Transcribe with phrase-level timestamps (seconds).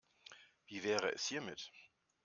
[0.65, 1.71] Wie wäre es hiermit?